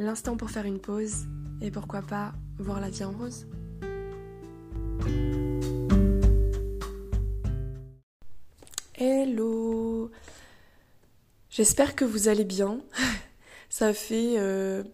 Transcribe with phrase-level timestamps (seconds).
[0.00, 1.26] L'instant pour faire une pause
[1.60, 3.48] et pourquoi pas voir la vie en rose.
[8.94, 10.12] Hello
[11.50, 12.80] J'espère que vous allez bien.
[13.70, 14.84] Ça fait euh,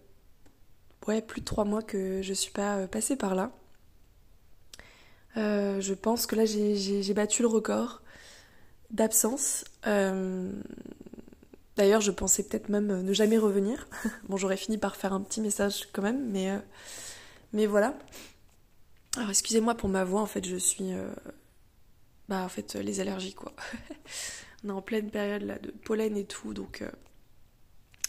[1.01, 3.52] plus de trois mois que je suis pas euh, passée par là.
[5.37, 8.01] Euh, je pense que là j'ai battu le record
[8.91, 9.65] d'absence.
[11.77, 13.89] D'ailleurs, je pensais peut-être même ne jamais revenir.
[14.29, 16.51] bon, j'aurais fini par faire un petit message quand même, mais,
[17.53, 17.99] mais voilà.
[19.17, 20.93] Alors, excusez-moi pour ma voix, en fait, je suis.
[22.29, 23.52] Bah, en fait, les allergies, quoi.
[24.65, 26.83] On est en pleine période là de pollen et tout, donc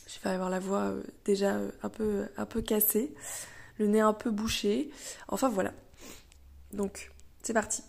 [0.08, 0.94] je vais avoir la voix
[1.24, 3.14] déjà un peu, cassée,
[3.78, 4.92] le nez un peu bouché.
[5.28, 5.74] Enfin, voilà.
[6.74, 7.84] Donc, c'est parti.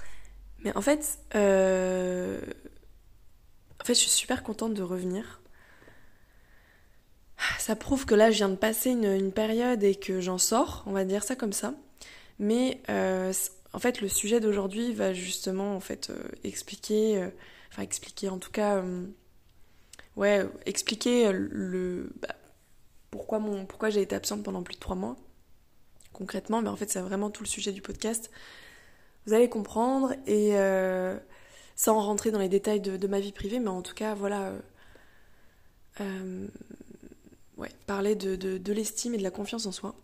[0.64, 2.40] Mais en fait, euh...
[3.84, 5.42] en fait, je suis super contente de revenir.
[7.58, 10.92] Ça prouve que là, je viens de passer une, période et que j'en sors, on
[10.92, 11.74] va dire ça comme ça.
[12.38, 13.30] Mais euh,
[13.74, 17.28] en fait, le sujet d'aujourd'hui va justement en fait euh, expliquer, euh,
[17.70, 18.82] enfin expliquer en tout cas,
[20.16, 22.34] ouais, expliquer le bah,
[23.10, 25.16] pourquoi mon, pourquoi j'ai été absente pendant plus de trois mois
[26.14, 26.62] concrètement.
[26.62, 28.30] Mais en fait, c'est vraiment tout le sujet du podcast
[29.26, 30.54] vous allez comprendre et
[31.76, 34.60] sans rentrer dans les détails de, ma vie privée, mais en tout cas, voilà, euh,
[36.00, 36.46] euh,
[37.56, 39.94] ouais, parler de, l'estime et de la confiance en soi.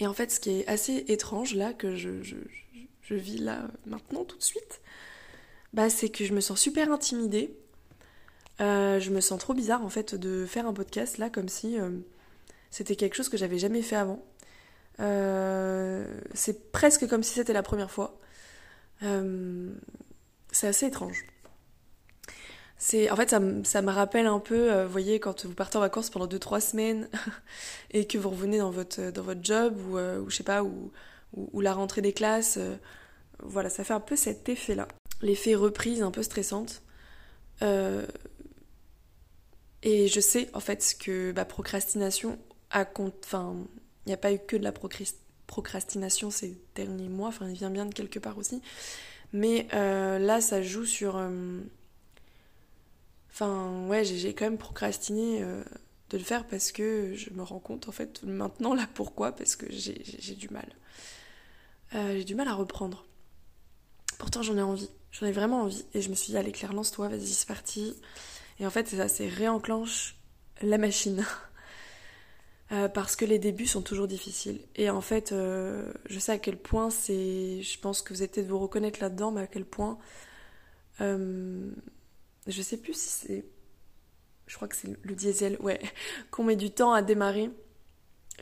[0.00, 2.36] Et en fait, ce qui est assez étrange là, que je,
[3.10, 4.80] vis là maintenant tout de suite,
[5.72, 7.56] bah, c'est que je me sens super intimidée.
[8.58, 11.76] je me sens trop bizarre en fait de faire un podcast là comme si
[12.70, 14.24] c'était quelque chose que j'avais jamais fait avant.
[15.00, 18.18] Euh, c'est presque comme si c'était la première fois.
[19.02, 19.72] Euh,
[20.54, 21.24] c'est assez étrange.
[22.76, 25.78] C'est, en fait, ça, ça, me rappelle un peu, euh, vous voyez, quand vous partez
[25.78, 27.08] en vacances pendant 2-3 semaines
[27.92, 30.92] et que vous revenez dans votre, dans votre job ou, ou je sais pas, ou,
[31.32, 32.58] ou, la rentrée des classes.
[33.40, 34.88] voilà, ça fait un peu cet effet-là.
[35.22, 36.82] L'effet reprise un peu stressante.
[37.62, 37.68] et
[40.08, 42.38] je sais, en fait, que bah, procrastination
[42.70, 43.56] a, enfin,
[44.06, 44.72] il n'y a pas eu que de la
[45.46, 48.60] procrastination ces derniers mois, enfin il vient bien de quelque part aussi.
[49.34, 51.16] Mais euh, là, ça joue sur...
[51.16, 51.58] Euh,
[53.32, 55.64] enfin, ouais, j'ai quand même procrastiné euh,
[56.10, 59.56] de le faire parce que je me rends compte, en fait, maintenant, là, pourquoi Parce
[59.56, 60.68] que j'ai du mal.
[61.92, 63.06] j'ai du mal à reprendre.
[64.18, 64.88] Pourtant, j'en ai envie.
[65.10, 65.84] J'en ai vraiment envie.
[65.94, 67.96] Et je me suis dit, allez, Claire, lance-toi, vas-y, c'est parti.
[68.60, 70.14] Et en fait, ça, c'est réenclenche
[70.62, 71.26] la machine.
[72.72, 74.60] Euh, parce que les débuts sont toujours difficiles.
[74.74, 77.60] Et en fait, euh, je sais à quel point c'est.
[77.60, 79.98] Je pense que vous êtes peut-être vous reconnaître là-dedans, mais à quel point.
[81.00, 81.70] Euh,
[82.46, 83.44] je sais plus si c'est.
[84.46, 85.80] Je crois que c'est le diesel, ouais.
[86.30, 87.50] Qu'on met du temps à démarrer.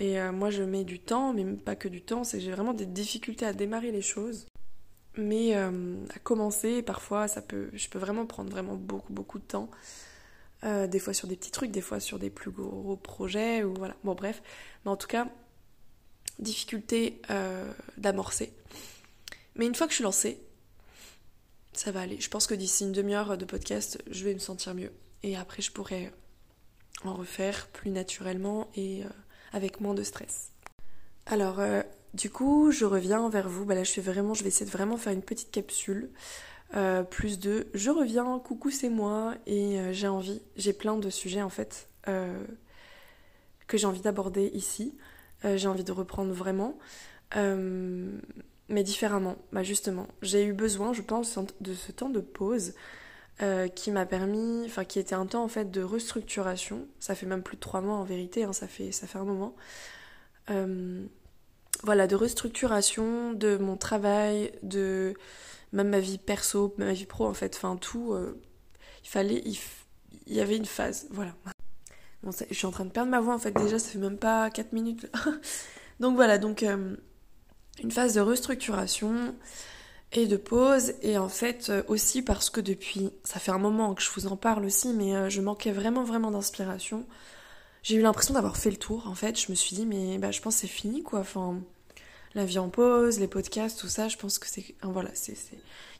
[0.00, 2.86] Et moi, je mets du temps, mais pas que du temps, c'est j'ai vraiment des
[2.86, 4.46] difficultés à démarrer les choses.
[5.18, 9.70] Mais à commencer, parfois, ça peut, je peux vraiment prendre vraiment beaucoup, beaucoup de temps.
[10.64, 13.74] Euh, des fois sur des petits trucs, des fois sur des plus gros projets, ou
[13.74, 13.96] voilà.
[14.04, 14.42] Bon, bref.
[14.84, 15.26] Mais en tout cas,
[16.38, 18.52] difficulté euh, d'amorcer.
[19.56, 20.40] Mais une fois que je suis lancée,
[21.72, 22.20] ça va aller.
[22.20, 24.92] Je pense que d'ici une demi-heure de podcast, je vais me sentir mieux.
[25.24, 26.12] Et après, je pourrai
[27.04, 29.08] en refaire plus naturellement et euh,
[29.52, 30.50] avec moins de stress.
[31.26, 31.60] Alors,
[32.14, 33.64] du coup, je reviens vers vous.
[33.64, 36.10] Bah là, je vraiment, je vais essayer de vraiment faire une petite capsule
[36.74, 41.10] euh, plus de je reviens, coucou c'est moi et euh, j'ai envie, j'ai plein de
[41.10, 42.42] sujets en fait euh,
[43.66, 44.96] que j'ai envie d'aborder ici.
[45.44, 46.78] j'ai envie de reprendre vraiment,
[47.34, 49.36] mais différemment.
[49.52, 52.74] Bah justement, j'ai eu besoin, je pense, de ce temps de pause
[53.74, 56.86] qui m'a permis, enfin qui était un temps en fait de restructuration.
[57.00, 59.24] Ça fait même plus de trois mois en vérité, hein, ça fait ça fait un
[59.24, 59.56] moment.
[61.82, 65.14] Voilà, de restructuration de mon travail, de
[65.72, 68.40] même ma vie perso, ma vie pro en fait, enfin tout, euh,
[69.04, 69.56] il fallait, il,
[70.32, 71.34] y avait une phase, voilà.
[72.22, 73.50] Bon, je suis en train de perdre ma voix en fait.
[73.50, 75.10] Déjà, ça fait même pas 4 minutes.
[76.00, 76.94] donc voilà, donc euh,
[77.82, 79.34] une phase de restructuration
[80.12, 80.92] et de pause.
[81.02, 84.28] Et en fait euh, aussi parce que depuis, ça fait un moment que je vous
[84.28, 87.06] en parle aussi, mais je manquais vraiment vraiment d'inspiration
[87.82, 89.38] j'ai eu l'impression d'avoir fait le tour en fait.
[89.40, 91.20] Je me suis dit mais bah, je pense que c'est fini quoi.
[91.20, 91.60] Enfin,
[92.34, 95.36] la vie en pause, les podcasts, tout ça, je pense que c'est voilà, c'est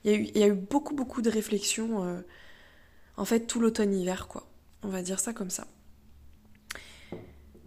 [0.03, 2.21] il y a eu il y a eu beaucoup beaucoup de réflexions euh,
[3.17, 4.47] en fait tout l'automne hiver quoi.
[4.83, 5.67] On va dire ça comme ça.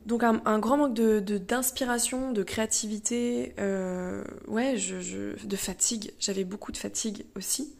[0.06, 6.12] Donc un, grand manque de d'inspiration, de, créativité, euh, ouais, je, de fatigue.
[6.20, 7.74] J'avais beaucoup de fatigue aussi.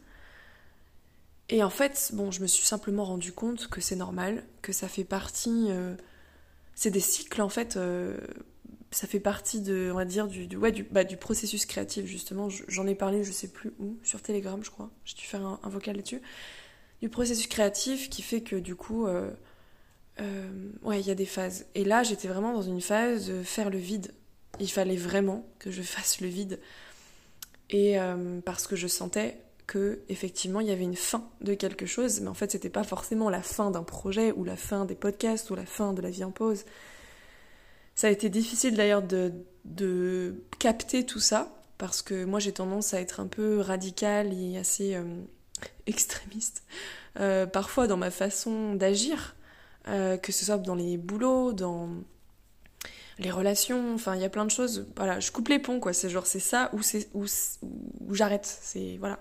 [1.47, 4.89] Et en fait, bon, je me suis simplement rendu compte que c'est normal, que ça
[4.89, 5.67] fait partie.
[5.69, 5.95] Euh,
[6.77, 7.75] c'est des cycles en fait.
[7.75, 8.17] Euh,
[8.91, 10.47] ça fait partie de, on va dire, du,
[10.89, 12.47] bah, processus créatif justement.
[12.49, 14.89] J'en ai parlé, je sais plus où, sur Telegram, je crois.
[15.03, 16.21] J'ai dû faire un, vocal là-dessus.
[17.01, 19.29] Du processus créatif qui fait que du coup euh,
[20.83, 21.65] ouais, il y a des phases.
[21.75, 24.13] Et là, j'étais vraiment dans une phase de faire le vide.
[24.59, 26.59] Il fallait vraiment que je fasse le vide.
[27.69, 31.85] Et euh, parce que je sentais que effectivement il y avait une fin de quelque
[31.85, 34.95] chose, mais en fait c'était pas forcément la fin d'un projet ou la fin des
[34.95, 36.63] podcasts ou la fin de la vie en pause.
[37.95, 39.33] Ça a été difficile d'ailleurs de,
[39.65, 44.57] de capter tout ça parce que moi j'ai tendance à être un peu radicale et
[44.57, 45.03] assez euh,
[45.85, 46.63] extrémiste
[47.51, 49.35] parfois dans ma façon d'agir
[49.89, 51.89] euh, que ce soit dans les boulots, dans
[53.19, 54.87] les relations, enfin il y a plein de choses.
[54.95, 57.09] Voilà, je coupe les ponts quoi, c'est genre c'est ça ou c'est
[58.11, 59.19] j'arrête, c'est voilà.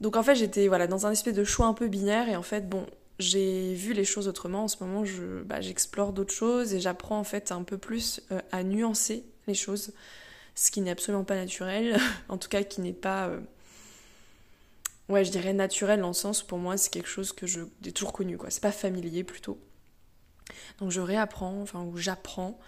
[0.00, 2.42] Donc en fait j'étais voilà dans un espèce de choix un peu binaire et en
[2.42, 2.86] fait bon
[3.18, 7.18] j'ai vu les choses autrement en ce moment je bah, j'explore d'autres choses et j'apprends
[7.18, 9.92] en fait un peu plus euh, à nuancer les choses
[10.54, 11.98] ce qui n'est absolument pas naturel
[12.28, 13.40] en tout cas qui n'est pas euh,
[15.08, 17.92] ouais, je dirais naturel dans le sens pour moi c'est quelque chose que je j'ai
[17.92, 18.50] toujours connu quoi.
[18.50, 19.58] C'est pas familier plutôt.
[20.78, 22.58] Donc je réapprends, enfin ou j'apprends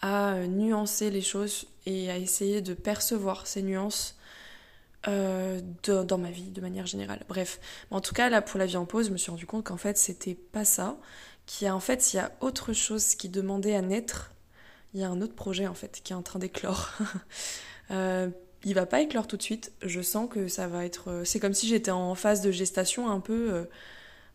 [0.00, 4.16] à euh, nuancer les choses et à essayer de percevoir ces nuances
[5.08, 7.24] euh, dans ma vie de manière générale.
[7.28, 7.60] Bref,
[7.90, 9.76] en tout cas là pour la vie en pause, je me suis rendu compte qu'en
[9.76, 10.96] fait c'était pas ça,
[11.46, 14.32] qu'il y a en fait il y a autre chose qui demandait à naître.
[14.92, 16.90] Il y a un autre projet en fait qui est en train d'éclore.
[17.90, 18.28] euh,
[18.64, 19.72] il va pas éclore tout de suite.
[19.82, 21.22] Je sens que ça va être.
[21.24, 23.66] C'est comme si j'étais en phase de gestation un peu.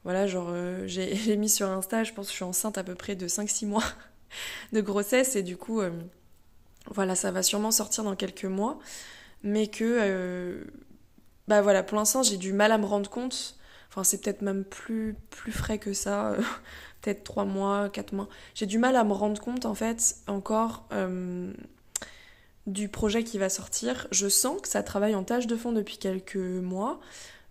[0.05, 2.95] Voilà, genre, euh, j'ai mis sur Insta, je pense que je suis enceinte à peu
[2.95, 3.83] près de 5-6 mois
[4.73, 5.81] de grossesse et du coup,
[6.91, 8.79] voilà, ça va sûrement sortir dans quelques mois.
[9.43, 10.65] Mais que.
[11.47, 13.57] bah voilà, pour l'instant, j'ai du mal à me rendre compte.
[13.89, 16.35] Enfin, c'est peut-être même plus, plus frais que ça.
[17.01, 18.29] peut-être 3 mois, 4 mois.
[18.55, 20.87] J'ai du mal à me rendre compte, en fait, encore
[22.67, 24.07] du projet qui va sortir.
[24.11, 26.99] Je sens que ça travaille en tâche de fond depuis quelques mois.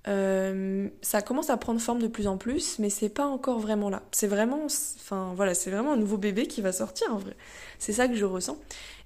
[0.06, 3.88] Euh, ça commence à prendre forme de plus en plus, mais c'est pas encore vraiment
[3.88, 4.02] là.
[4.12, 7.36] C'est vraiment, enfin voilà, c'est vraiment un nouveau bébé qui va sortir en vrai.
[7.78, 8.58] C'est ça que je ressens.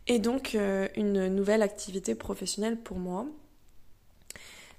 [0.08, 3.26] Et donc euh, une nouvelle activité professionnelle pour moi.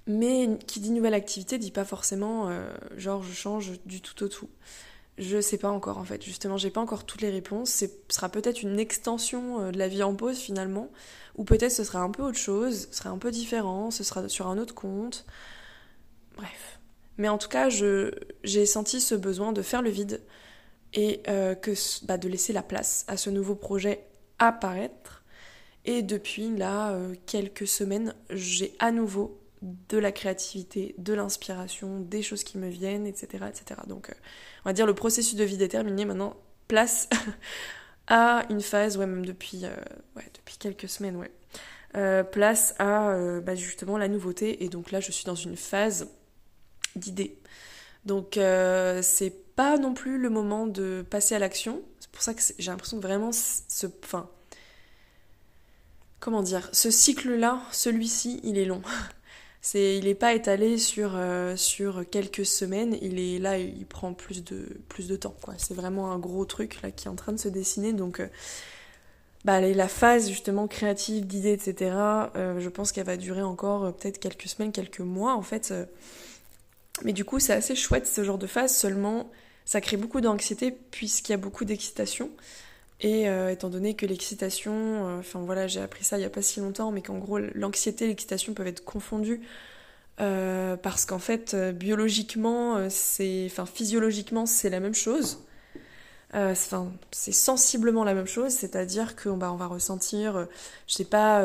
[0.06, 4.28] Mais qui dit nouvelle activité dit pas forcément euh, genre je change du tout au
[4.28, 4.48] tout.
[5.18, 7.70] Je sais pas encore en fait, justement, j'ai pas encore toutes les réponses.
[7.70, 10.88] Ce sera peut-être une extension de la vie en pause finalement,
[11.36, 14.28] ou peut-être ce sera un peu autre chose, ce sera un peu différent, ce sera
[14.28, 15.26] sur un autre compte.
[16.36, 16.80] Bref.
[17.20, 20.22] Mais en tout cas, j'ai senti ce besoin de faire le vide
[20.94, 21.72] et euh, que,
[22.06, 24.04] bah, de laisser la place à ce nouveau projet
[24.38, 25.22] apparaître.
[25.84, 32.22] Et depuis là, euh, quelques semaines, j'ai à nouveau de la créativité, de l'inspiration, des
[32.22, 33.44] choses qui me viennent, etc.
[33.48, 33.82] etc.
[33.86, 34.14] Donc, euh,
[34.64, 36.06] on va dire le processus de vie est terminé.
[36.06, 36.36] Maintenant,
[36.68, 37.08] place
[38.06, 39.64] à une phase, ouais, même depuis,
[40.16, 41.30] ouais, depuis quelques semaines, ouais.
[42.30, 44.64] Place à bah, justement la nouveauté.
[44.64, 46.08] Et donc là, je suis dans une phase
[46.96, 47.38] d'idée.
[48.04, 48.38] Donc
[49.02, 51.82] c'est pas non plus le moment de passer à l'action.
[52.00, 54.28] C'est pour ça que j'ai l'impression que vraiment ce, enfin,
[56.20, 58.82] comment dire, ce cycle-là, celui-ci, il est long.
[59.62, 64.14] C'est, il n'est pas étalé sur, euh, sur quelques semaines, il est là, il prend
[64.14, 65.36] plus de, plus de temps.
[65.58, 67.92] C'est vraiment un gros truc là qui est en train de se dessiner.
[67.92, 68.28] Donc, euh,
[69.44, 71.94] bah, la phase justement créative, d'idées, etc.,
[72.36, 75.74] euh, je pense qu'elle va durer encore peut-être quelques semaines, quelques mois en fait.
[77.04, 79.30] Mais du coup, c'est assez chouette ce genre de phase, seulement
[79.70, 82.30] ça crée beaucoup d'anxiété puisqu'il y a beaucoup d'excitation.
[83.00, 86.30] Et euh, étant donné que l'excitation, euh, enfin voilà, j'ai appris ça il n'y a
[86.30, 89.42] pas si longtemps, mais qu'en gros l'anxiété et l'excitation peuvent être confondues
[90.20, 95.44] euh, parce qu'en fait biologiquement, c'est, enfin physiologiquement c'est la même chose.
[96.32, 100.46] Enfin, c'est sensiblement la même chose, c'est-à-dire qu'on bah, on va ressentir,
[100.86, 101.44] je sais pas,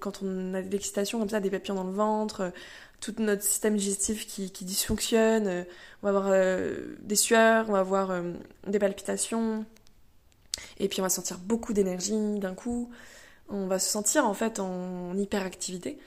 [0.00, 2.50] quand on a de l'excitation comme ça, des papillons dans le ventre,
[3.00, 5.66] tout notre système digestif qui, qui dysfonctionne,
[6.02, 8.22] on va avoir des sueurs, on va avoir
[8.66, 9.66] des palpitations,
[10.78, 12.90] et puis on va sentir beaucoup d'énergie d'un coup.
[13.48, 15.98] On va se sentir en fait en hyperactivité.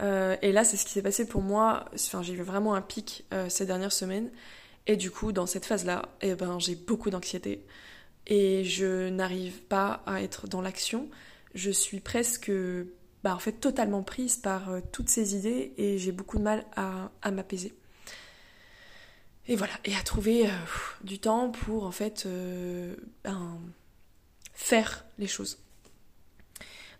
[0.00, 1.86] Euh, et là, c'est ce qui s'est passé pour moi.
[1.94, 4.30] Enfin, j'ai eu vraiment un pic euh, ces dernières semaines.
[4.88, 7.64] Et du coup, dans cette phase-là, eh ben, j'ai beaucoup d'anxiété.
[8.26, 11.08] et je n'arrive pas à être dans l'action.
[11.54, 12.50] Je suis presque,
[13.22, 16.64] bah, en fait, totalement prise par euh, toutes ces idées et j'ai beaucoup de mal
[16.74, 17.74] à, m'apaiser.
[19.46, 20.52] Et voilà, et à trouver euh,
[21.04, 23.58] du temps pour en fait euh, ben,
[24.52, 25.58] faire les choses.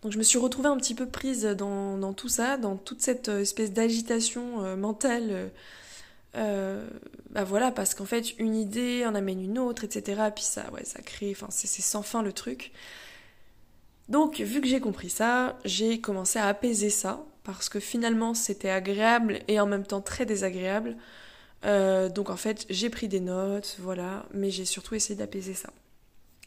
[0.02, 3.28] Donc je me suis retrouvée un petit peu prise dans, tout ça, dans toute cette
[3.28, 5.50] espèce d'agitation mentale
[6.36, 6.88] euh,
[7.30, 10.22] bah voilà, parce qu'en fait, une idée en amène une autre, etc.
[10.34, 12.72] Puis ça, ouais, ça crée, enfin, c'est sans fin le truc.
[14.08, 18.70] Donc, vu que j'ai compris ça, j'ai commencé à apaiser ça, parce que finalement, c'était
[18.70, 20.96] agréable et en même temps très désagréable.
[21.64, 25.70] Euh, donc, en fait, j'ai pris des notes, voilà, mais j'ai surtout essayé d'apaiser ça,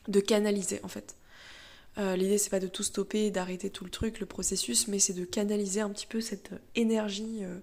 [0.07, 1.15] de canaliser, en fait.
[1.97, 5.13] Euh, L'idée, c'est pas de tout stopper, d'arrêter tout le truc, le processus, mais c'est
[5.13, 7.39] de canaliser un petit peu cette énergie.
[7.41, 7.59] Euh,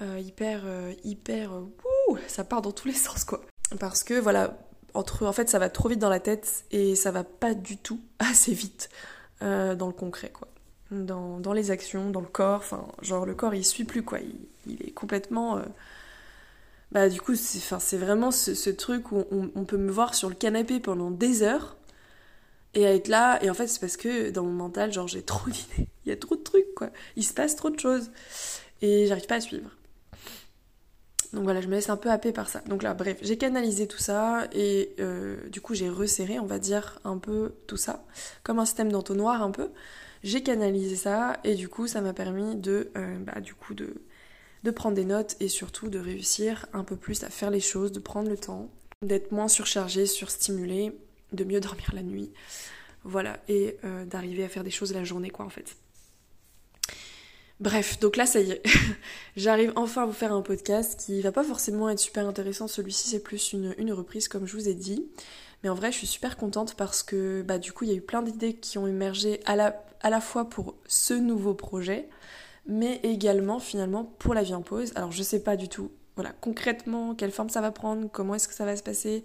[0.00, 3.42] euh, hyper, euh, hyper, euh, ça part dans tous les sens quoi.
[3.78, 4.58] Parce que voilà,
[4.92, 7.76] entre, en fait, ça va trop vite dans la tête et ça va pas du
[7.76, 8.88] tout assez vite
[9.40, 10.48] dans le concret quoi.
[10.90, 14.20] Dans, dans, les actions, dans le corps, enfin, genre le corps il suit plus quoi,
[14.66, 15.60] il, est complètement.
[16.92, 20.34] Bah, du coup, c'est vraiment ce, truc où on, on, peut me voir sur le
[20.34, 21.76] canapé pendant des heures
[22.74, 25.50] et être là, et en fait, c'est parce que dans mon mental, genre, j'ai trop
[25.50, 28.10] d'idées, il y a trop de trucs quoi, il se passe trop de choses
[28.80, 29.70] et j'arrive pas à suivre.
[31.34, 32.60] Donc voilà, je me laisse un peu happer par ça.
[32.60, 36.58] Donc là, bref, j'ai canalisé tout ça et euh, du coup j'ai resserré, on va
[36.58, 38.04] dire, un peu tout ça,
[38.44, 39.70] comme un système d'entonnoir un peu.
[40.22, 44.02] J'ai canalisé ça et du coup ça m'a permis de, euh, bah, du coup de,
[44.62, 47.90] de prendre des notes et surtout de réussir un peu plus à faire les choses,
[47.90, 48.70] de prendre le temps,
[49.02, 50.96] d'être moins surchargé, surstimulé,
[51.32, 52.30] de mieux dormir la nuit.
[53.02, 55.76] Voilà, et euh, d'arriver à faire des choses la journée quoi en fait.
[57.64, 58.62] Bref, donc là ça y est,
[59.36, 63.08] j'arrive enfin à vous faire un podcast qui va pas forcément être super intéressant, celui-ci
[63.08, 65.06] c'est plus une, reprise comme je vous ai dit.
[65.62, 67.96] Mais en vrai je suis super contente parce que bah, du coup il y a
[67.96, 72.10] eu plein d'idées qui ont émergé à la, fois pour ce nouveau projet,
[72.66, 74.92] mais également finalement pour la vie en pause.
[74.94, 78.46] Alors je sais pas du tout voilà, concrètement quelle forme ça va prendre, comment est-ce
[78.46, 79.24] que ça va se passer,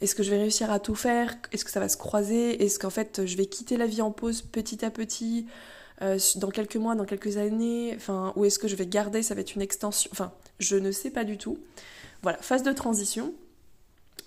[0.00, 2.80] est-ce que je vais réussir à tout faire, est-ce que ça va se croiser, est-ce
[2.80, 5.46] qu'en fait je vais quitter la vie en pause petit à petit
[6.02, 9.34] euh, dans quelques mois, dans quelques années, enfin, ou est-ce que je vais garder, ça
[9.34, 11.58] va être une extension, enfin, je ne sais pas du tout.
[12.22, 13.34] Voilà, phase de transition.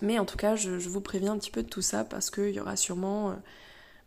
[0.02, 2.50] Mais en tout cas, je, vous préviens un petit peu de tout ça parce qu'il
[2.50, 3.34] y aura sûrement euh,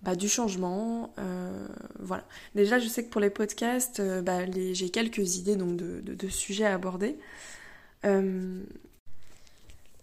[0.03, 1.13] bah, du changement.
[1.19, 1.67] Euh,
[1.99, 2.25] voilà.
[2.53, 4.39] Déjà, je sais que pour les podcasts, bah,
[4.73, 7.17] j'ai quelques idées donc, de, de, sujets à aborder.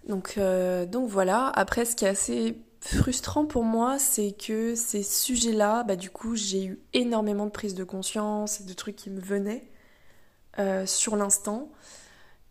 [0.08, 1.48] donc, donc voilà.
[1.48, 6.36] Après, ce qui est assez frustrant pour moi, c'est que ces sujets-là, bah, du coup,
[6.36, 9.64] j'ai eu énormément de prise de conscience et de trucs qui me venaient
[10.58, 11.70] euh, sur l'instant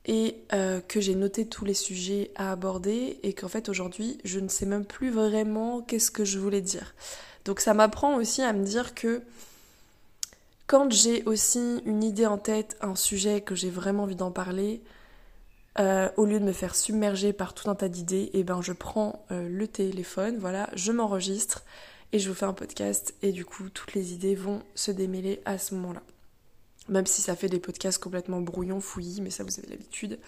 [0.05, 4.39] et euh, que j'ai noté tous les sujets à aborder et qu'en fait aujourd'hui je
[4.39, 6.95] ne sais même plus vraiment qu'est-ce que je voulais dire.
[7.45, 9.21] Donc ça m'apprend aussi à me dire que
[10.65, 14.81] quand j'ai aussi une idée en tête, un sujet que j'ai vraiment envie d'en parler,
[15.79, 18.73] euh, au lieu de me faire submerger par tout un tas d'idées, eh ben je
[18.73, 21.63] prends euh, le téléphone, voilà, je m'enregistre
[22.11, 25.41] et je vous fais un podcast et du coup toutes les idées vont se démêler
[25.45, 26.03] à ce moment-là.
[26.89, 30.19] Même si ça fait des podcasts complètement brouillons, fouillis, mais ça vous avez l'habitude.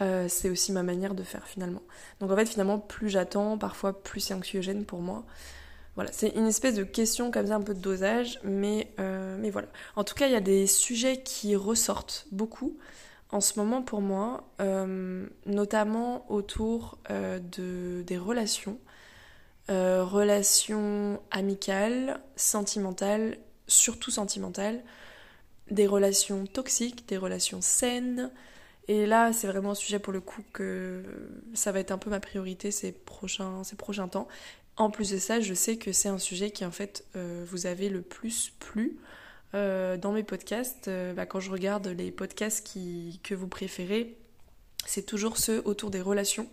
[0.00, 1.82] Euh, c'est aussi ma manière de faire finalement.
[2.20, 5.24] Donc en fait finalement plus j'attends, parfois plus c'est anxiogène pour moi.
[5.96, 9.68] Voilà, c'est une espèce de question comme ça, un peu de dosage, mais, mais voilà.
[9.94, 12.78] En tout cas, il y a des sujets qui ressortent beaucoup
[13.32, 18.78] en ce moment pour moi, euh, notamment autour euh, de, des relations,
[19.70, 24.84] euh, relations amicales, sentimentales, surtout sentimentales,
[25.70, 28.30] des relations toxiques, des relations saines.
[28.86, 31.02] Et là, c'est vraiment un sujet pour le coup que
[31.54, 34.28] ça va être un peu ma priorité ces prochains, ces prochains temps.
[34.76, 37.88] En plus de ça, je sais que c'est un sujet qui en fait vous avez
[37.88, 38.98] le plus plu.
[39.54, 42.66] Euh, dans mes podcasts, euh, bah, quand je regarde les podcasts
[43.22, 44.16] que vous préférez,
[44.86, 46.48] c'est toujours ceux autour des relations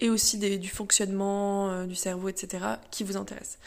[0.00, 3.58] et aussi du fonctionnement euh, du cerveau, etc., qui vous intéressent.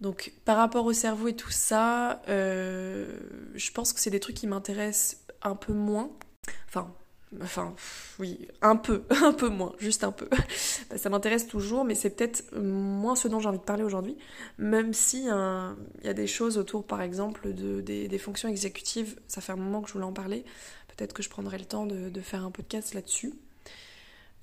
[0.00, 4.48] Donc par rapport au cerveau et tout ça, je pense que c'est des trucs qui
[4.48, 6.10] m'intéressent un peu moins.
[6.68, 6.92] Enfin,
[7.40, 7.74] Enfin,
[8.18, 10.28] oui, un peu, un peu moins, juste un peu.
[10.96, 14.16] Ça m'intéresse toujours, mais c'est peut-être moins ce dont j'ai envie de parler aujourd'hui,
[14.58, 19.18] même si hein, il y a des choses autour, par exemple, de, des, fonctions exécutives,
[19.28, 20.44] ça fait un moment que je voulais en parler,
[20.88, 23.34] peut-être que je prendrai le temps de, faire un podcast là-dessus.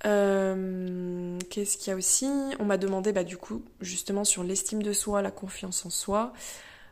[0.06, 2.26] Euh, qu'est-ce qu'il y a aussi?
[2.58, 6.32] On m'a demandé, bah, du coup, justement, sur l'estime de soi, la confiance en soi,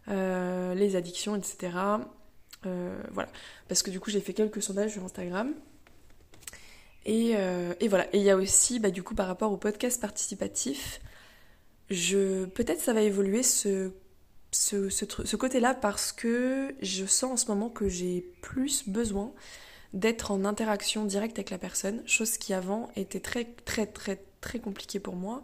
[0.08, 1.72] euh, les addictions, etc.
[2.66, 3.28] Euh, voilà,
[3.68, 5.54] parce que du coup, j'ai fait quelques sondages sur Instagram
[7.08, 8.06] euh, et, voilà.
[8.14, 11.00] Et il y a aussi, bah, du coup, par rapport au podcast participatif,
[11.90, 13.90] je peut-être ça va évoluer ce,
[15.36, 19.32] côté-là parce que je sens en ce moment que j'ai plus besoin
[19.94, 24.58] d'être en interaction directe avec la personne, chose qui avant était très très très très
[24.58, 25.42] compliquée pour moi.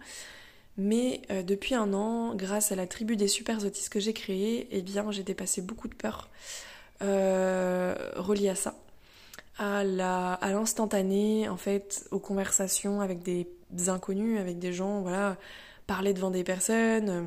[0.77, 4.69] Mais euh, depuis un an, grâce à la tribu des super autistes que j'ai créée,
[4.71, 6.31] eh bien j'ai dépassé beaucoup de peurs
[7.03, 8.75] euh, reliées à ça,
[9.59, 13.47] à la l'instantané, en fait, aux conversations avec des
[13.89, 15.37] inconnus, avec des gens, voilà,
[15.87, 17.23] parler devant des personnes, euh,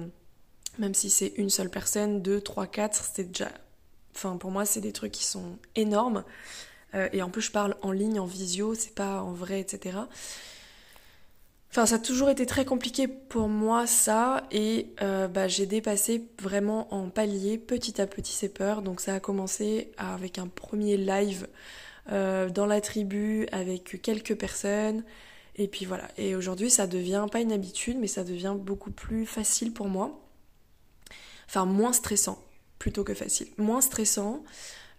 [0.80, 3.50] même si c'est une seule personne, deux, trois, quatre, c'est déjà,
[4.16, 6.24] enfin pour moi c'est des trucs qui sont énormes.
[6.96, 9.98] Euh, et en plus, je parle en ligne, en visio, c'est pas en vrai, etc.
[11.70, 16.26] Enfin, ça a toujours été très compliqué pour moi, ça, et euh, bah, j'ai dépassé
[16.42, 18.82] vraiment en palier petit à petit ces peurs.
[18.82, 21.48] Donc, ça a commencé avec un premier live
[22.12, 25.04] euh, dans la tribu avec quelques personnes.
[25.56, 26.08] Et puis voilà.
[26.18, 30.20] Et aujourd'hui, ça devient pas une habitude, mais ça devient beaucoup plus facile pour moi.
[31.48, 32.44] Enfin, moins stressant
[32.80, 33.48] plutôt que facile.
[33.58, 34.44] Moins stressant.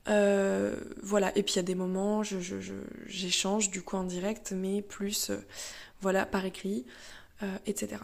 [0.08, 4.52] Euh, voilà, et puis il y a des moments, j'échange je, du coup en direct,
[4.52, 5.36] mais plus euh,
[6.00, 6.86] voilà par écrit,
[7.66, 7.98] etc.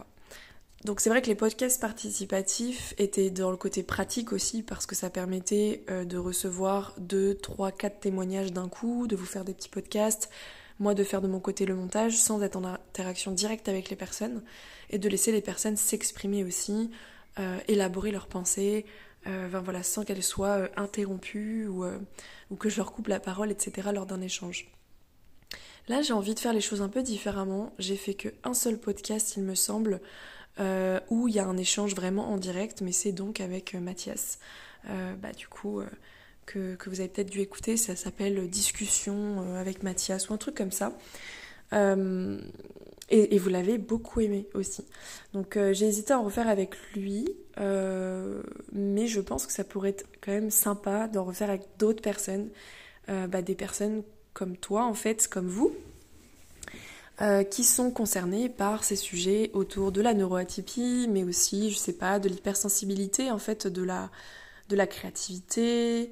[0.85, 4.95] Donc c'est vrai que les podcasts participatifs étaient dans le côté pratique aussi parce que
[4.95, 9.67] ça permettait de recevoir 2, 3, 4 témoignages d'un coup, de vous faire des petits
[9.67, 10.29] podcasts,
[10.79, 13.95] moi de faire de mon côté le montage sans être en interaction directe avec les
[13.95, 14.43] personnes
[14.91, 16.91] et de laisser les personnes s'exprimer aussi,
[17.67, 18.85] élaborer leurs pensées,
[19.27, 21.97] euh, voilà, sans qu'elles soient euh, interrompues ou, euh,
[22.51, 23.89] ou, que je leur coupe la parole, etc.
[23.91, 24.71] lors d'un échange.
[25.87, 27.73] Là, j'ai envie de faire les choses un peu différemment.
[27.79, 29.99] J'ai fait qu'un seul podcast, il me semble,
[30.59, 34.39] où il y a un échange vraiment en direct, mais c'est donc avec Mathias.
[34.85, 35.81] bah, du coup,
[36.45, 40.55] que, que, vous avez peut-être dû écouter, ça s'appelle Discussion avec Mathias ou un truc
[40.55, 40.93] comme ça.
[43.09, 44.83] Et, vous l'avez beaucoup aimé aussi.
[45.33, 47.29] Donc euh, j'ai hésité à en refaire avec lui,
[47.59, 52.01] euh, mais je pense que ça pourrait être quand même sympa d'en refaire avec d'autres
[52.01, 52.49] personnes,
[53.09, 54.01] euh, bah, des personnes
[54.33, 55.71] comme toi en fait, comme vous,
[57.49, 62.19] qui sont concernées par ces sujets autour de la neuroatypie, mais aussi, je sais pas,
[62.19, 64.11] de l'hypersensibilité en fait, de la,
[64.67, 66.11] de la créativité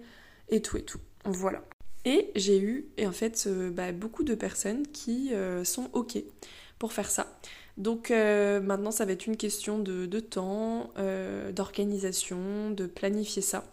[0.50, 1.00] et tout et tout.
[1.26, 1.64] Voilà.
[2.06, 5.32] Et j'ai eu, et en fait, bah, beaucoup de personnes qui
[5.64, 6.18] sont OK
[6.80, 7.28] pour faire ça.
[7.78, 13.66] Donc euh, maintenant, ça va être une question de, temps, euh, d'organisation, de planifier ça.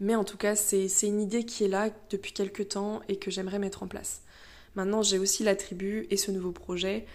[0.00, 3.30] Mais en tout cas, c'est une idée qui est là depuis quelques temps et que
[3.30, 4.22] j'aimerais mettre en place.
[4.74, 7.06] Maintenant, j'ai aussi la tribu et ce nouveau projet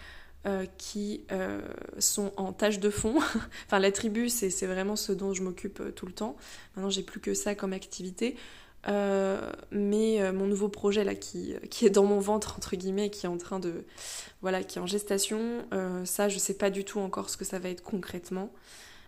[0.46, 1.22] euh, qui
[2.00, 3.18] sont en tâche de fond.
[3.66, 6.38] enfin, la tribu, c'est vraiment ce dont je m'occupe tout le temps.
[6.76, 8.36] Maintenant, j'ai plus que ça comme activité.
[8.88, 13.10] Euh, mais euh, mon nouveau projet là qui, qui, est dans mon ventre entre guillemets
[13.10, 13.84] qui est en train de
[14.42, 17.44] voilà qui est en gestation euh, ça je sais pas du tout encore ce que
[17.44, 18.54] ça va être concrètement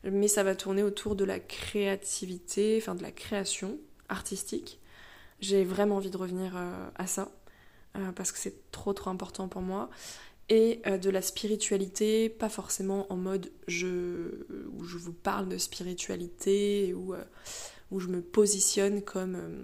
[0.03, 3.77] mais ça va tourner autour de la créativité enfin de la création
[4.09, 4.79] artistique
[5.39, 6.57] j'ai vraiment envie de revenir
[6.95, 7.31] à ça
[8.15, 9.89] parce que c'est trop trop important pour moi.
[10.49, 16.93] Et de la spiritualité pas forcément en mode je où je vous parle de spiritualité
[16.93, 17.13] ou
[17.91, 19.63] où je me positionne comme euh,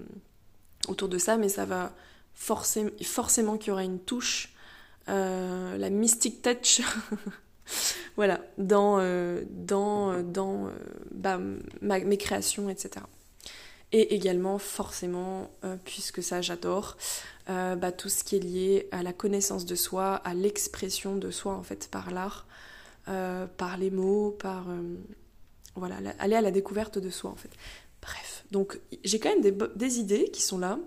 [0.87, 1.93] autour de ça, mais ça va
[2.33, 4.53] forcément, forcément qu'il y aura une touche,
[5.09, 6.81] euh, la mystic touch,
[8.15, 10.69] voilà, dans, euh, dans, dans
[11.11, 11.39] bah,
[11.81, 13.05] mes créations, etc.
[13.91, 15.49] Et également, forcément,
[15.85, 16.97] puisque ça j'adore,
[17.47, 21.53] bah, tout ce qui est lié à la connaissance de soi, à l'expression de soi
[21.53, 22.45] en fait par l'art,
[23.05, 24.65] par les mots, par
[25.75, 27.51] voilà, aller à la découverte de soi en fait.
[28.01, 30.79] Bref, donc j'ai quand même des, idées qui sont là,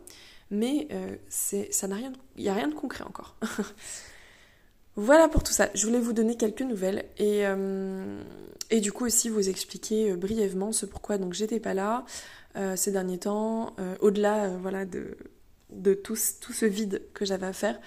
[0.51, 3.37] mais euh, ça n'a rien, il n'y a rien de concret encore.
[4.97, 5.69] voilà pour tout ça.
[5.75, 8.23] Je voulais vous donner quelques nouvelles et, euh,
[8.71, 12.05] et du coup aussi vous expliquer euh, brièvement ce pourquoi donc j'étais pas là
[12.77, 15.17] ces derniers temps, au-delà voilà de,
[15.71, 17.79] de tout, tout, ce vide que j'avais à faire.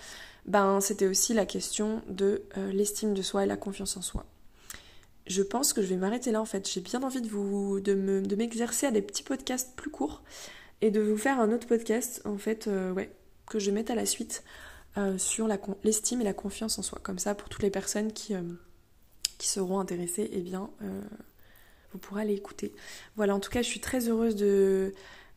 [0.46, 4.26] Ben, c'était aussi la question de l'estime de soi et la confiance en soi
[5.28, 6.70] je pense que je vais m'arrêter là en fait.
[6.70, 10.22] J'ai bien envie de vous de m'exercer à des petits podcasts plus courts
[10.82, 13.12] et de vous faire un autre podcast en fait euh, ouais
[13.48, 14.44] que je mette à la suite
[14.98, 15.48] euh, sur
[15.84, 17.00] l'estime et la confiance en soi.
[17.04, 18.42] Comme ça pour toutes les personnes qui, euh,
[19.38, 20.70] qui seront intéressées, eh bien
[21.92, 22.74] vous pourrez aller écouter.
[23.16, 24.94] Voilà, en tout cas, je suis très heureuse de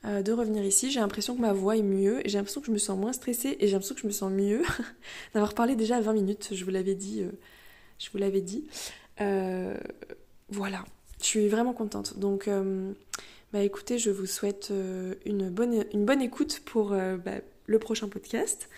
[0.06, 0.90] de revenir ici.
[0.90, 3.56] J'ai l'impression que ma voix est mieux j'ai l'impression que je me sens moins stressée
[3.58, 4.60] et j'ai l'impression que je me sens mieux
[5.32, 7.24] d'avoir parlé déjà à 20 minutes, je vous l'avais dit.
[7.98, 8.66] je vous l'avais dit.
[9.20, 9.76] Euh,
[10.48, 10.84] voilà,
[11.20, 12.18] je suis vraiment contente.
[12.18, 12.92] Donc, euh,
[13.52, 18.08] bah écoutez, je vous souhaite euh, une bonne, une bonne écoute pour bah, le prochain
[18.08, 18.68] podcast.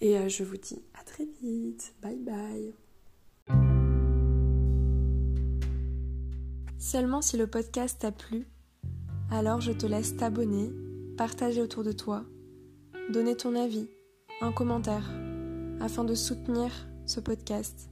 [0.00, 1.94] Et je vous dis à très vite.
[2.02, 2.83] Bye bye.
[6.84, 8.46] Seulement si le podcast t'a plu,
[9.30, 10.70] alors je te laisse t'abonner,
[11.16, 12.24] partager autour de toi,
[13.10, 13.88] donner ton avis,
[14.42, 15.10] un commentaire,
[15.80, 16.70] afin de soutenir
[17.06, 17.88] ce podcast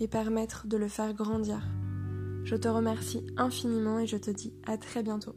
[0.00, 1.62] et permettre de le faire grandir.
[2.42, 5.36] Je te remercie infiniment et je te dis à très bientôt.